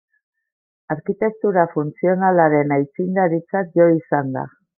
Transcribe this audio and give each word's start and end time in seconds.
Arkitektura 0.95 1.65
funtzionalaren 1.73 2.75
aitzindaritzat 2.79 3.71
jo 3.83 3.87
izan 4.01 4.35
da. 4.41 4.49